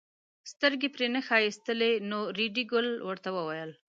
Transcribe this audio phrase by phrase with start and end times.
[0.51, 3.71] سترګې پرې نه ښایستلې نو ریډي ګل ورته وویل.